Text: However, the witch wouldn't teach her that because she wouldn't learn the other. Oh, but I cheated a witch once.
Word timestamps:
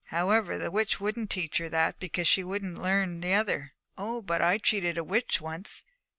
However, 0.05 0.57
the 0.57 0.71
witch 0.71 0.99
wouldn't 0.99 1.29
teach 1.29 1.59
her 1.59 1.69
that 1.69 1.99
because 1.99 2.27
she 2.27 2.43
wouldn't 2.43 2.81
learn 2.81 3.21
the 3.21 3.33
other. 3.35 3.73
Oh, 3.99 4.23
but 4.23 4.41
I 4.41 4.57
cheated 4.57 4.97
a 4.97 5.03
witch 5.03 5.39
once. 5.39 5.85